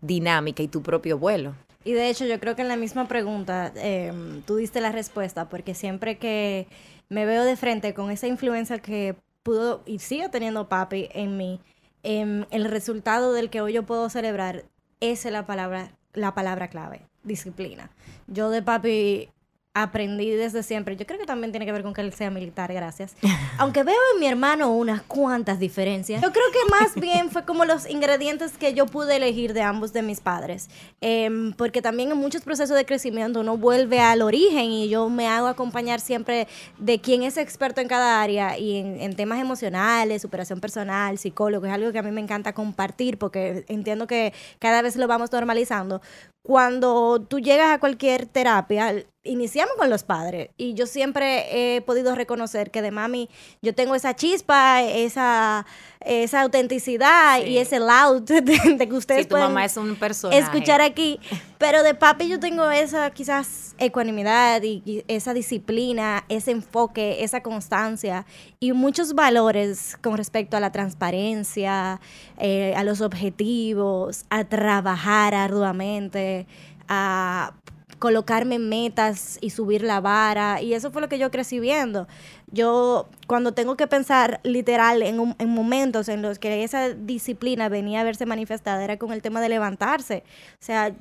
[0.00, 1.54] dinámica y tu propio vuelo?
[1.84, 5.48] Y de hecho yo creo que en la misma pregunta em, tú diste la respuesta,
[5.48, 6.68] porque siempre que
[7.08, 11.60] me veo de frente con esa influencia que pudo y sigue teniendo papi en mí,
[12.02, 14.64] em, el resultado del que hoy yo puedo celebrar,
[15.00, 17.90] esa es la palabra la palabra clave, disciplina.
[18.26, 19.28] Yo de papi
[19.74, 20.96] aprendí desde siempre.
[20.96, 23.14] Yo creo que también tiene que ver con que él sea militar, gracias.
[23.58, 26.20] Aunque veo en mi hermano unas cuantas diferencias.
[26.20, 29.92] Yo creo que más bien fue como los ingredientes que yo pude elegir de ambos
[29.92, 30.68] de mis padres.
[31.00, 35.26] Em, porque también en muchos procesos de crecimiento uno vuelve al origen y yo me
[35.28, 40.20] hago acompañar siempre de quien es experto en cada área y en, en temas emocionales,
[40.20, 41.66] superación personal, psicólogo.
[41.66, 45.32] Es algo que a mí me encanta compartir porque entiendo que cada vez lo vamos
[45.32, 46.02] normalizando
[46.42, 50.50] cuando tú llegas a cualquier terapia, iniciamos con los padres.
[50.56, 53.30] Y yo siempre he podido reconocer que de mami
[53.62, 55.66] yo tengo esa chispa, esa,
[56.06, 60.38] esa autenticidad y ese loud de, que ustedes sí, tu mamá es un personaje.
[60.40, 61.20] escuchar aquí,
[61.58, 68.26] pero de papi yo tengo esa quizás ecuanimidad y, esa disciplina, ese enfoque, esa constancia
[68.60, 72.00] y muchos valores con respecto a la transparencia,
[72.38, 76.46] eh, a los objetivos, a trabajar arduamente,
[76.88, 77.54] a
[78.02, 80.60] colocarme metas y subir la vara.
[80.60, 82.08] Y eso fue lo que yo crecí viendo.
[82.52, 88.02] Yo, cuando tengo que pensar literal en, en momentos en los que esa disciplina venía
[88.02, 90.22] a verse manifestada, era con el tema de levantarse.
[90.54, 90.94] O sea,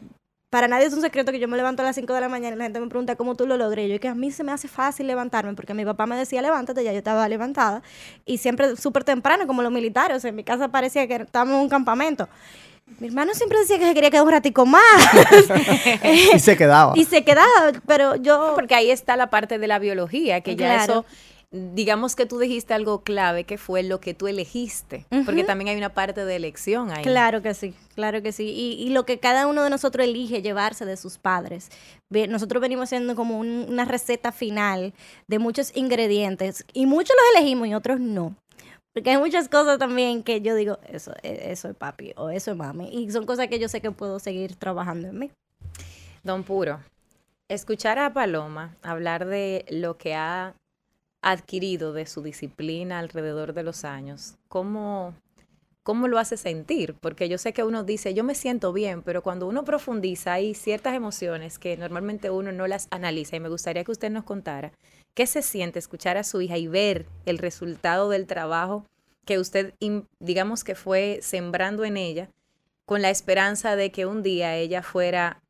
[0.52, 2.56] para nadie es un secreto que yo me levanto a las 5 de la mañana
[2.56, 3.88] y la gente me pregunta cómo tú lo logré.
[3.88, 6.84] Yo que a mí se me hace fácil levantarme porque mi papá me decía levántate,
[6.84, 7.82] ya yo estaba levantada.
[8.26, 10.18] Y siempre súper temprano, como los militares.
[10.18, 12.28] O sea, en mi casa parecía que estábamos en un campamento.
[13.00, 14.84] Mi hermano siempre decía que se quería quedar un ratico más.
[16.34, 16.94] y se quedaba.
[16.98, 18.52] Y se quedaba, pero yo...
[18.54, 21.06] Porque ahí está la parte de la biología, que ya eso
[21.52, 25.78] digamos que tú dijiste algo clave que fue lo que tú elegiste, porque también hay
[25.78, 27.04] una parte de elección ahí.
[27.04, 28.50] Claro que sí, claro que sí.
[28.50, 31.70] Y, lo que cada uno de nosotros elige llevarse de sus padres.
[32.10, 34.94] Nosotros venimos haciendo como una receta final
[35.28, 38.36] de muchos ingredientes y muchos los elegimos y otros no.
[38.94, 42.52] Porque hay muchas cosas también que yo digo, eso, e, eso es papi o eso
[42.52, 42.90] es mami.
[42.90, 45.32] Y son cosas que yo sé que puedo seguir trabajando en mí.
[46.24, 46.80] Don Puro,
[47.48, 50.56] escuchar a Paloma hablar de lo que ha
[51.21, 55.13] adquirido de su disciplina alrededor de los años, ¿cómo,
[55.84, 56.95] cómo lo hace sentir?
[56.99, 60.53] Porque yo sé que uno dice, yo me siento bien, pero cuando uno profundiza hay
[60.53, 64.71] ciertas emociones que normalmente uno no las analiza y me gustaría que usted nos contara
[65.13, 68.86] qué se siente escuchar a su hija y ver el resultado del trabajo
[69.25, 69.73] que usted,
[70.19, 72.29] digamos que fue sembrando en ella,
[72.86, 75.40] con la esperanza de que un día ella fuera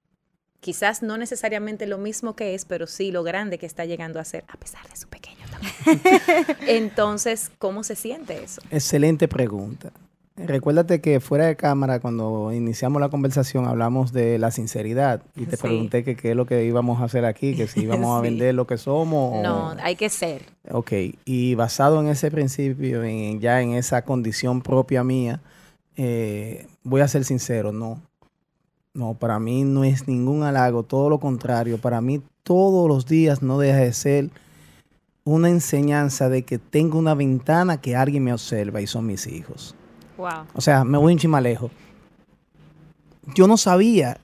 [0.62, 4.24] quizás no necesariamente lo mismo que es, pero sí lo grande que está llegando a
[4.24, 5.42] ser, a pesar de su pequeño
[6.68, 8.62] Entonces, ¿cómo se siente eso?
[8.72, 9.92] Excelente pregunta.
[10.38, 15.58] Recuérdate que fuera de cámara, cuando iniciamos la conversación, hablamos de la sinceridad y te
[15.58, 18.56] pregunté que qué es lo que íbamos a hacer aquí, que si íbamos a vender
[18.56, 19.44] lo que somos.
[19.44, 20.44] No, hay que ser.
[20.72, 20.94] Ok,
[21.26, 25.42] y basado en ese principio, en, ya en esa condición propia mía,
[25.98, 28.02] eh, voy a ser sincero, no.
[28.94, 31.78] No, para mí no es ningún halago, todo lo contrario.
[31.78, 34.30] Para mí todos los días no deja de ser
[35.24, 39.76] una enseñanza de que tengo una ventana que alguien me observa y son mis hijos.
[40.18, 40.46] Wow.
[40.54, 41.72] O sea, me voy un chimalejo.
[43.34, 44.20] Yo no sabía,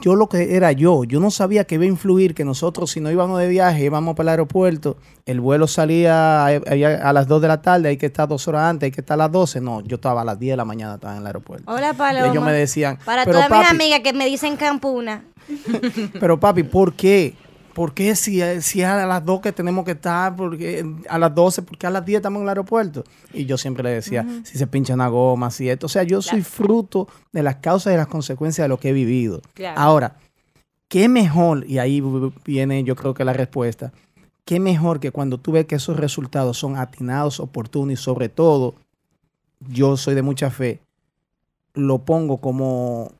[0.00, 3.00] yo lo que era yo, yo no sabía que iba a influir que nosotros si
[3.00, 7.48] no íbamos de viaje, íbamos para el aeropuerto, el vuelo salía a, las 2 de
[7.48, 9.60] la tarde, hay que estar dos horas antes, hay que estar a las 12.
[9.60, 11.70] No, yo estaba a las 10 de la mañana, estaba en el aeropuerto.
[11.70, 12.26] Hola, Paloma.
[12.26, 12.98] Y ellos me decían...
[13.04, 15.24] Para todas mis amigas que me dicen campuna.
[16.20, 17.34] pero papi, ¿por qué?
[17.74, 21.62] ¿Por qué si, si a las 2 que tenemos que estar, porque a las 12,
[21.62, 23.04] porque a las 10 estamos en el aeropuerto?
[23.32, 25.86] Y yo siempre le decía, si se pincha una goma, si esto.
[25.86, 28.92] O sea, yo soy fruto de las causas y las consecuencias de lo que he
[28.92, 29.40] vivido.
[29.74, 30.16] Ahora,
[30.88, 31.64] ¿qué mejor?
[31.66, 32.02] Y ahí
[32.44, 33.92] viene yo creo que la respuesta.
[34.44, 38.74] ¿Qué mejor que cuando tú ves que esos resultados son atinados, oportunos y sobre todo,
[39.60, 40.80] yo soy de mucha fe,
[41.74, 43.12] lo pongo como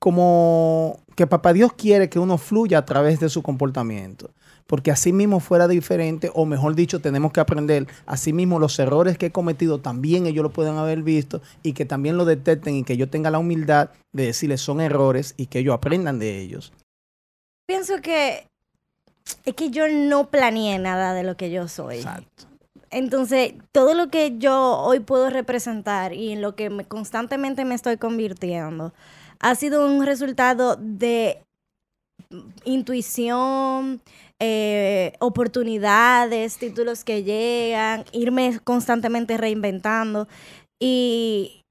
[0.00, 4.30] como que papá Dios quiere que uno fluya a través de su comportamiento.
[4.66, 9.18] Porque así mismo fuera diferente, o mejor dicho, tenemos que aprender, así mismo los errores
[9.18, 12.84] que he cometido también ellos lo pueden haber visto y que también lo detecten y
[12.84, 16.72] que yo tenga la humildad de decirles son errores y que ellos aprendan de ellos.
[17.66, 18.46] Pienso que
[19.44, 21.96] es que yo no planeé nada de lo que yo soy.
[21.96, 22.44] Exacto.
[22.90, 27.98] Entonces, todo lo que yo hoy puedo representar y en lo que constantemente me estoy
[27.98, 28.92] convirtiendo,
[29.40, 31.42] ha sido un resultado de
[32.64, 34.00] intuición,
[34.38, 40.28] eh, oportunidades, títulos que llegan, irme constantemente reinventando.
[40.78, 41.62] Y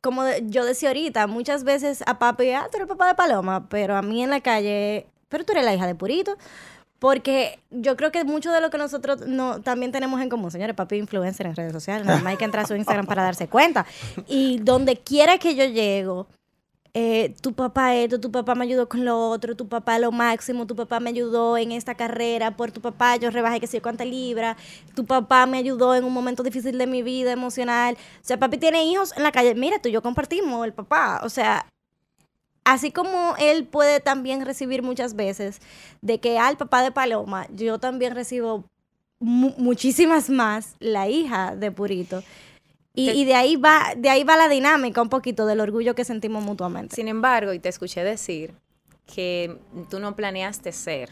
[0.00, 3.96] como yo decía ahorita, muchas veces a papi, ah, tú eres papá de Paloma, pero
[3.96, 6.36] a mí en la calle, pero tú eres la hija de Purito.
[6.98, 10.76] Porque yo creo que mucho de lo que nosotros no, también tenemos en común, señores,
[10.76, 13.48] papi influencer en redes sociales, nada más hay que entrar a su Instagram para darse
[13.48, 13.84] cuenta.
[14.28, 16.28] Y donde quiera que yo llego,
[16.94, 20.66] eh, tu papá esto, tu papá me ayudó con lo otro, tu papá lo máximo,
[20.66, 24.04] tu papá me ayudó en esta carrera, por tu papá yo rebajé que sé cuánta
[24.04, 24.58] libra,
[24.94, 27.96] tu papá me ayudó en un momento difícil de mi vida emocional.
[28.20, 31.20] O sea, papi tiene hijos en la calle, mira, tú y yo compartimos el papá.
[31.24, 31.66] O sea,
[32.64, 35.60] así como él puede también recibir muchas veces
[36.02, 38.64] de que al papá de Paloma, yo también recibo
[39.20, 42.22] muchísimas más la hija de Purito.
[42.94, 46.44] Y, de ahí va, de ahí va la dinámica un poquito del orgullo que sentimos
[46.44, 46.94] mutuamente.
[46.94, 48.54] Sin embargo, y te escuché decir
[49.06, 51.10] que tú no planeaste ser.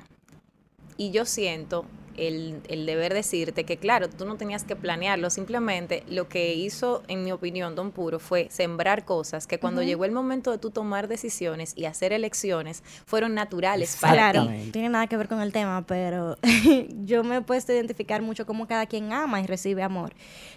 [0.99, 1.87] Y yo siento
[2.21, 7.03] el, el, deber decirte que, claro, tú no tenías que planearlo, simplemente lo que hizo,
[7.09, 10.71] en mi opinión, Don Puro fue sembrar cosas que cuando llegó el momento de tú
[10.71, 14.39] tomar decisiones y hacer elecciones, fueron naturales para ti.
[14.39, 16.37] No tiene nada que ver con el tema, pero
[17.05, 20.15] yo me he puesto a identificar mucho cómo cada quien ama y recibe amor.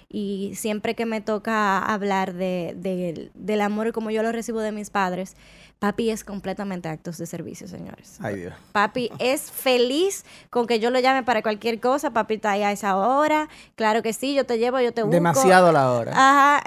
[0.10, 4.90] Y siempre que me toca hablar de, del amor como yo lo recibo de mis
[4.90, 5.36] padres,
[5.84, 8.18] Papi es completamente actos de servicio, señores.
[8.22, 8.54] Ay, Dios.
[8.72, 12.12] Papi es feliz con que yo lo llame para cualquier cosa.
[12.12, 13.50] Papi está ahí a esa hora.
[13.76, 15.14] Claro que sí, yo te llevo, yo te busco.
[15.14, 16.12] Demasiado a la hora.
[16.16, 16.64] Ajá.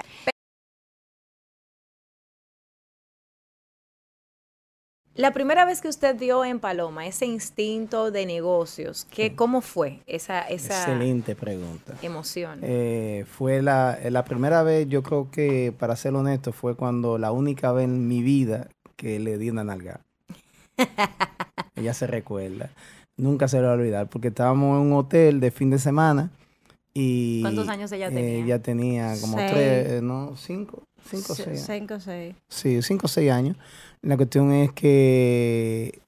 [5.15, 10.03] La primera vez que usted dio en Paloma ese instinto de negocios, ¿qué, ¿cómo fue
[10.05, 11.95] esa, esa Excelente pregunta.
[12.03, 12.59] emoción?
[12.61, 17.31] Eh, fue la, la primera vez, yo creo que, para ser honesto, fue cuando la
[17.31, 20.01] única vez en mi vida que le di una nalga.
[21.75, 22.69] Ella se recuerda.
[23.15, 26.31] Nunca se lo va a olvidar porque estábamos en un hotel de fin de semana
[26.93, 27.41] y...
[27.41, 28.43] ¿Cuántos años ella tenía?
[28.43, 30.35] ella tenía como tres, eh, ¿no?
[30.35, 31.63] Cinco, cinco o seis.
[31.65, 32.35] Cinco o seis.
[32.47, 33.55] Sí, cinco o seis años.
[34.01, 35.99] La cuestión es que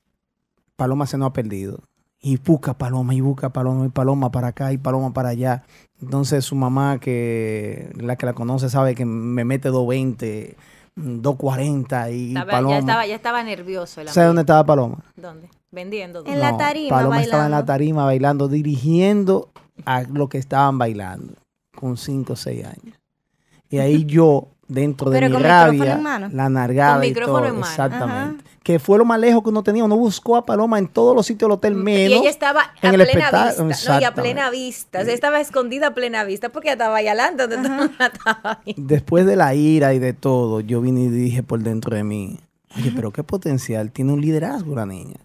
[0.76, 1.80] Paloma se nos ha perdido.
[2.22, 5.64] Y busca Paloma, y busca Paloma, y Paloma para acá, y Paloma para allá.
[6.02, 10.58] Entonces su mamá, que la que la conoce, sabe que me mete 220
[11.00, 12.70] 2.40 y Paloma.
[12.70, 14.02] Ya estaba, ya estaba nervioso.
[14.08, 15.00] ¿Sabes dónde estaba Paloma?
[15.16, 15.50] ¿Dónde?
[15.72, 16.24] Vendiendo.
[16.26, 19.50] En la tarima Paloma estaba en la tarima bailando, dirigiendo
[19.86, 21.36] a lo que estaban bailando
[21.76, 23.00] con 5 o 6 años.
[23.70, 27.46] Y ahí yo, dentro de mi rabia, la nargada y todo.
[27.46, 29.84] Exactamente que fue lo más lejos que uno tenía.
[29.84, 32.18] Uno buscó a Paloma en todos los sitios del hotel menos.
[32.18, 33.94] Y ella estaba a plena vista.
[33.94, 35.02] No, y a plena vista.
[35.02, 37.48] O sea, estaba escondida a plena vista porque estaba ahí adelante
[38.78, 42.38] Después de la ira y de todo, yo vine y dije por dentro de mí,
[42.78, 45.18] oye, pero qué potencial, tiene un liderazgo la niña.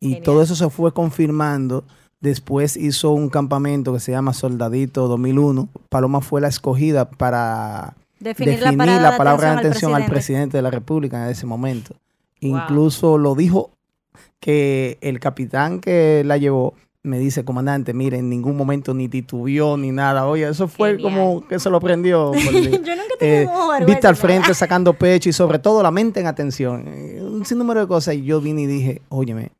[0.00, 1.84] Y todo eso se fue confirmando.
[2.20, 5.68] Después hizo un campamento que se llama Soldadito 2001.
[5.88, 11.24] Paloma fue la escogida para definir, la, palabra de atención, al presidente de la República
[11.24, 11.94] en ese momento.
[12.40, 13.70] Incluso lo dijo
[14.40, 19.76] que el capitán que la llevó me dice, comandante, mire, en ningún momento ni titubió
[19.76, 20.26] ni nada.
[20.26, 22.32] Oye, eso fue como que se lo prendió.
[22.34, 23.48] Yo nunca eh,
[23.86, 26.84] Vista al frente sacando pecho y sobre todo la mente en atención.
[26.86, 28.14] Eh, un sinnúmero de cosas.
[28.14, 29.50] Y yo vine y dije, óyeme,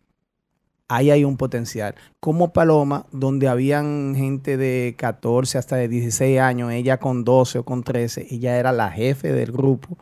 [0.89, 1.95] ahí hay un potencial.
[2.21, 7.65] Como Paloma, donde habían gente de 14 hasta de 16 años, ella con 12 o
[7.65, 9.99] con 13, ella era la jefe del grupo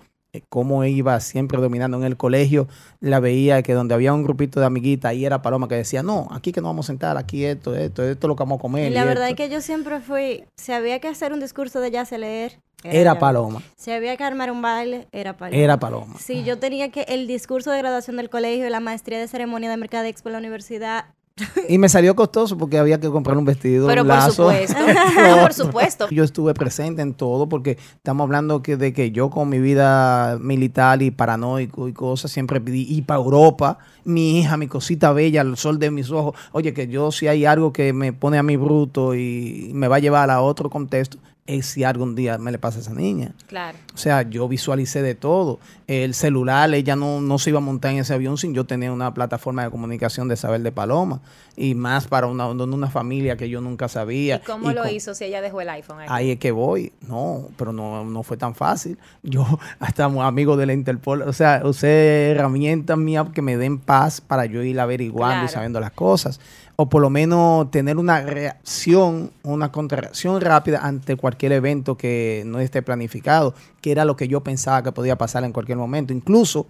[0.48, 2.68] cómo iba siempre dominando en el colegio,
[3.00, 6.28] la veía que donde había un grupito de amiguitas, ahí era Paloma que decía, no,
[6.30, 8.62] aquí que no vamos a sentar, aquí esto, esto, esto es lo que vamos a
[8.62, 8.90] comer.
[8.90, 11.90] Y la verdad es que yo siempre fui, si había que hacer un discurso de
[11.90, 13.62] jazz leer, era, Paloma.
[13.76, 15.62] Si había que armar un baile, era Paloma.
[15.62, 16.14] Era Paloma.
[16.18, 19.76] Si yo tenía que el discurso de graduación del colegio, la maestría de ceremonia de
[19.76, 21.06] Mercado Expo en la universidad,
[21.68, 24.76] y me salió costoso porque había que comprar un vestido, Pero un por supuesto,
[25.40, 26.08] por supuesto.
[26.10, 30.38] Yo estuve presente en todo porque estamos hablando que de que yo con mi vida
[30.40, 35.42] militar y paranoico y cosas siempre pedí ir para Europa, mi hija, mi cosita bella,
[35.42, 36.34] el sol de mis ojos.
[36.52, 39.96] Oye, que yo si hay algo que me pone a mí bruto y me va
[39.96, 43.32] a llevar a otro contexto, es si algún día me le pasa a esa niña.
[43.46, 43.78] Claro.
[43.94, 45.60] O sea, yo visualicé de todo.
[45.86, 48.90] El celular, ella no, no se iba a montar en ese avión sin yo tener
[48.90, 51.20] una plataforma de comunicación de saber de Paloma.
[51.56, 54.36] Y más para una, una familia que yo nunca sabía.
[54.36, 56.06] ¿Y cómo lo hizo si ella dejó el iPhone ahí?
[56.10, 56.92] Ahí es que voy.
[57.00, 58.98] No, pero no, no fue tan fácil.
[59.22, 59.46] Yo,
[59.78, 64.46] hasta amigo de la Interpol, o sea, usé herramientas mías que me den paz para
[64.46, 66.40] yo ir averiguando y sabiendo las cosas
[66.76, 72.60] o por lo menos tener una reacción, una contracción rápida ante cualquier evento que no
[72.60, 76.12] esté planificado, que era lo que yo pensaba que podía pasar en cualquier momento.
[76.12, 76.66] Incluso,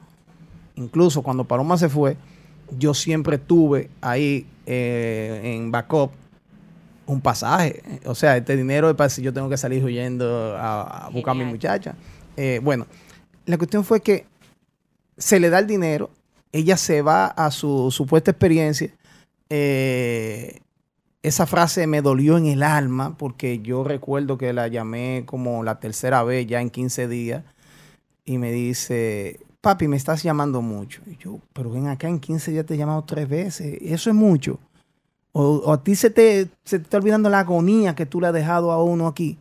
[0.76, 2.16] incluso cuando Paloma se fue,
[2.78, 6.12] yo siempre tuve ahí eh, en backup
[7.06, 7.82] un pasaje.
[8.04, 11.34] O sea, este dinero es para si yo tengo que salir huyendo a, buscar a
[11.34, 11.96] mi muchacha.
[12.36, 12.86] Eh, bueno,
[13.44, 14.24] la cuestión fue que
[15.16, 16.10] se le da el dinero,
[16.52, 18.92] ella se va a su supuesta experiencia
[19.48, 20.60] eh,
[21.22, 25.80] esa frase me dolió en el alma porque yo recuerdo que la llamé como la
[25.80, 27.44] tercera vez ya en 15 días
[28.24, 31.02] y me dice, papi, me estás llamando mucho.
[31.06, 34.16] Y yo, pero ven acá, en 15 días te he llamado tres veces, eso es
[34.16, 34.58] mucho.
[35.32, 38.32] O, a ti se te, se te está olvidando la agonía que tú le has
[38.32, 39.38] dejado a uno aquí.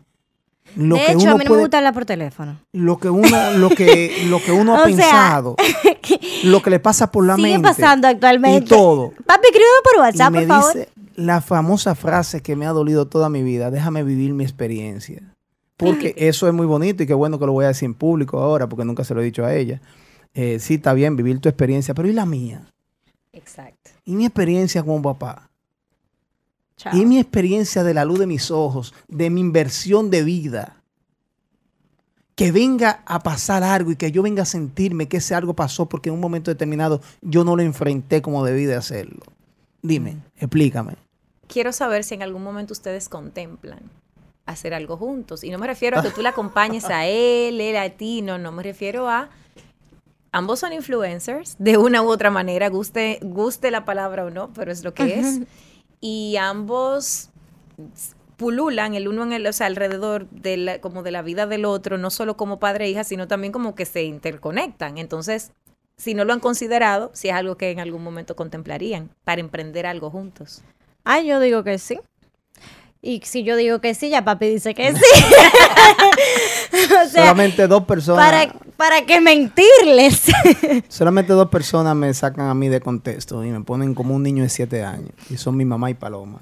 [0.76, 2.60] Lo de hecho, a mí no me gusta hablar por teléfono.
[2.74, 5.56] Lo que uno, lo que, lo que uno ha pensado,
[6.44, 7.50] lo que le pasa por la mente.
[7.52, 8.66] Sigue pasando actualmente.
[8.66, 9.14] Y todo.
[9.26, 10.74] Papi, escríbeme por WhatsApp, me por favor.
[10.74, 15.22] Dice la famosa frase que me ha dolido toda mi vida, déjame vivir mi experiencia.
[15.78, 18.40] Porque eso es muy bonito y qué bueno que lo voy a decir en público
[18.40, 19.82] ahora, porque nunca se lo he dicho a ella.
[20.34, 22.66] Eh, sí, está bien vivir tu experiencia, pero ¿y la mía?
[23.34, 23.92] Exacto.
[24.06, 25.50] ¿Y mi experiencia como papá?
[26.94, 30.82] ¿Y mi experiencia de la luz de mis ojos, de mi inversión de vida?
[32.36, 35.88] Que venga a pasar algo y que yo venga a sentirme que ese algo pasó
[35.88, 39.24] porque en un momento determinado yo no lo enfrenté como debí de hacerlo.
[39.82, 40.96] Dime, explícame.
[41.48, 43.80] Quiero saber si en algún momento ustedes contemplan
[44.46, 45.44] hacer algo juntos.
[45.44, 48.38] Y no me refiero a que tú le acompañes a él, él a ti, no,
[48.38, 49.30] no me refiero a...
[50.32, 54.70] Ambos son influencers, de una u otra manera, guste, guste la palabra o no, pero
[54.70, 55.40] es lo que es.
[56.02, 57.30] Y ambos
[58.38, 61.66] pululan el uno en el, o sea, alrededor de la, como de la vida del
[61.66, 64.98] otro, no solo como padre e hija, sino también como que se interconectan.
[64.98, 65.52] Entonces,
[65.98, 69.86] si no lo han considerado, si es algo que en algún momento contemplarían para emprender
[69.86, 70.64] algo juntos.
[71.04, 72.00] Ah, yo digo que sí.
[73.06, 75.00] Y si yo digo que sí, ya papi dice que sí.
[77.14, 78.26] solamente dos personas.
[78.26, 80.24] ¿Para, para qué mentirles?
[80.88, 84.42] solamente dos personas me sacan a mí de contexto y me ponen como un niño
[84.42, 85.12] de siete años.
[85.30, 86.40] Y son mi mamá y Paloma.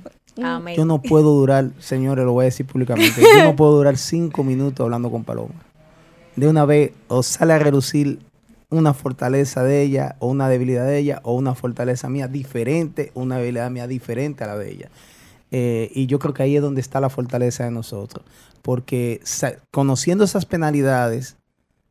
[0.74, 4.45] Yo no puedo durar, señores, lo voy a decir públicamente, yo no puedo durar cinco
[4.45, 5.66] minutos hablando con Paloma.
[6.38, 8.20] De una vez, o sale a relucir
[8.70, 13.38] una fortaleza de ella, o una debilidad de ella, o una fortaleza mía diferente, una
[13.38, 14.89] debilidad mía diferente a la de ella.
[15.56, 18.26] Eh, y yo creo que ahí es donde está la fortaleza de nosotros.
[18.64, 19.22] Porque
[19.70, 21.38] conociendo esas penalidades,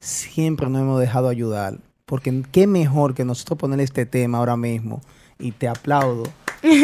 [0.00, 1.78] siempre nos hemos dejado ayudar.
[2.04, 5.00] Porque qué mejor que nosotros poner este tema ahora mismo.
[5.38, 6.24] Y te aplaudo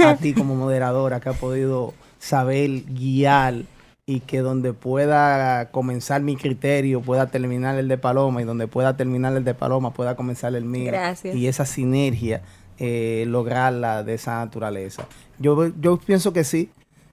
[0.07, 3.65] a ti como moderadora que ha podido saber guiar
[4.07, 8.97] y que donde pueda comenzar mi criterio pueda terminar el de Paloma y donde pueda
[8.97, 10.93] terminar el de Paloma pueda comenzar el mío.
[10.93, 11.35] Gracias.
[11.35, 12.43] Y esa sinergia
[12.79, 15.09] eh, lograrla de esa naturaleza.
[15.39, 16.71] Yo, yo pienso que sí,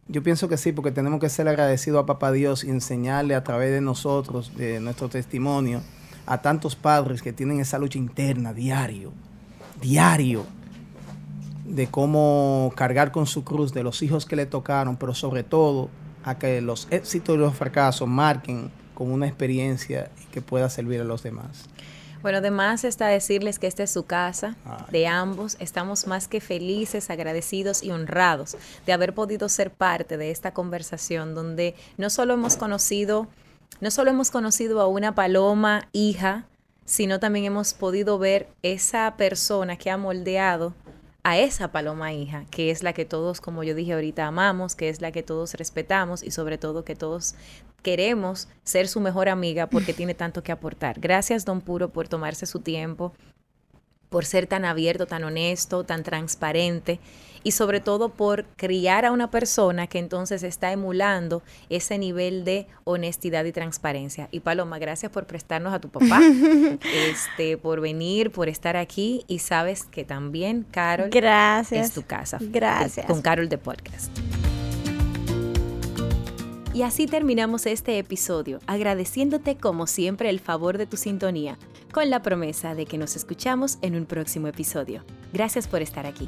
[0.08, 3.44] yo pienso que sí, porque tenemos que ser agradecidos a Papá Dios y enseñarle a
[3.44, 5.82] través de nosotros, de nuestro testimonio,
[6.26, 9.12] a tantos padres que tienen esa lucha interna diario,
[9.82, 10.46] diario,
[11.66, 15.90] de cómo cargar con su cruz de los hijos que le tocaron, pero sobre todo
[16.24, 21.04] a que los éxitos y los fracasos marquen como una experiencia que pueda servir a
[21.04, 21.66] los demás.
[22.26, 24.56] Bueno, además está decirles que esta es su casa
[24.90, 25.58] de ambos.
[25.60, 28.58] Estamos más que felices, agradecidos y honrados
[28.88, 33.28] de haber podido ser parte de esta conversación donde no solo hemos conocido,
[33.80, 36.48] no solo hemos conocido a una paloma hija,
[36.84, 40.74] sino también hemos podido ver esa persona que ha moldeado
[41.26, 44.90] a esa paloma hija, que es la que todos, como yo dije ahorita, amamos, que
[44.90, 47.34] es la que todos respetamos y sobre todo que todos
[47.82, 51.00] queremos ser su mejor amiga porque tiene tanto que aportar.
[51.00, 53.12] Gracias, don Puro, por tomarse su tiempo,
[54.10, 57.00] por ser tan abierto, tan honesto, tan transparente
[57.46, 62.68] y sobre todo por criar a una persona que entonces está emulando ese nivel de
[62.86, 64.28] honestidad y transparencia.
[64.32, 66.20] Y Paloma, gracias por prestarnos a tu papá,
[66.94, 71.90] este, por venir, por estar aquí y sabes que también Carol gracias.
[71.90, 72.40] es tu casa.
[72.42, 73.06] Gracias.
[73.06, 74.12] con Carol de Podcast.
[76.74, 81.60] Y así terminamos este episodio, agradeciéndote como siempre el favor de tu sintonía,
[81.94, 85.06] con la promesa de que nos escuchamos en un próximo episodio.
[85.32, 86.28] Gracias por estar aquí.